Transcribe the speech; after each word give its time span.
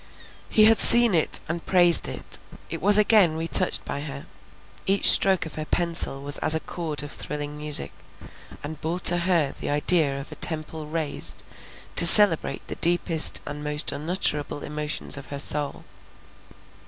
He 0.49 0.65
had 0.65 0.79
seen 0.79 1.13
it, 1.13 1.41
and 1.47 1.63
praised 1.63 2.07
it; 2.07 2.39
it 2.71 2.81
was 2.81 2.97
again 2.97 3.35
retouched 3.37 3.85
by 3.85 4.01
her, 4.01 4.25
each 4.87 5.07
stroke 5.11 5.45
of 5.45 5.53
her 5.53 5.65
pencil 5.65 6.23
was 6.23 6.39
as 6.39 6.55
a 6.55 6.59
chord 6.59 7.03
of 7.03 7.11
thrilling 7.11 7.55
music, 7.55 7.91
and 8.63 8.81
bore 8.81 8.99
to 9.01 9.19
her 9.19 9.51
the 9.59 9.69
idea 9.69 10.19
of 10.19 10.31
a 10.31 10.35
temple 10.41 10.87
raised 10.87 11.43
to 11.97 12.07
celebrate 12.07 12.67
the 12.67 12.75
deepest 12.77 13.41
and 13.45 13.63
most 13.63 13.91
unutterable 13.91 14.63
emotions 14.63 15.17
of 15.17 15.27
her 15.27 15.37
soul. 15.37 15.85